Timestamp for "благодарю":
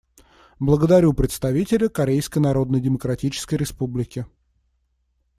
0.59-1.13